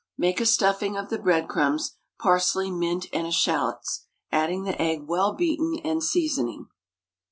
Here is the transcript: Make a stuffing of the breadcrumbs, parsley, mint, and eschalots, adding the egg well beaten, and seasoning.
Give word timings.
Make 0.17 0.41
a 0.41 0.47
stuffing 0.47 0.97
of 0.97 1.09
the 1.09 1.19
breadcrumbs, 1.19 1.97
parsley, 2.19 2.71
mint, 2.71 3.05
and 3.13 3.27
eschalots, 3.27 4.07
adding 4.31 4.63
the 4.63 4.81
egg 4.81 5.03
well 5.05 5.31
beaten, 5.33 5.77
and 5.85 6.03
seasoning. 6.03 6.69